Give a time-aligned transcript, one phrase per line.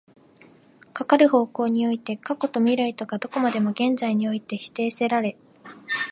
[0.95, 5.37] かかる方向において過去と未来とがどこまでも現在において否定せられ、